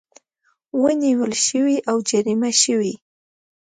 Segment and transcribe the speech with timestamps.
[0.81, 2.93] ونیول شوې او جریمه شوې